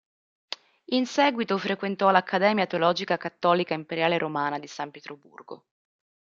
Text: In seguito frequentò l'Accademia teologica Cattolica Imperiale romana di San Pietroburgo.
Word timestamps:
In 0.93 1.05
seguito 1.05 1.59
frequentò 1.59 2.09
l'Accademia 2.09 2.65
teologica 2.65 3.17
Cattolica 3.17 3.75
Imperiale 3.75 4.17
romana 4.17 4.57
di 4.57 4.65
San 4.65 4.89
Pietroburgo. 4.89 5.65